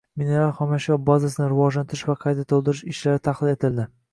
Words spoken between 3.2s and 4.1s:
tahlil etilding